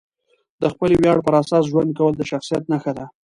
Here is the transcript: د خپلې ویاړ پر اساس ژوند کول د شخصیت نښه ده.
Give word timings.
د 0.61 0.63
خپلې 0.73 0.95
ویاړ 0.97 1.17
پر 1.25 1.33
اساس 1.41 1.63
ژوند 1.71 1.89
کول 1.97 2.13
د 2.17 2.21
شخصیت 2.31 2.63
نښه 2.71 2.91
ده. 2.97 3.05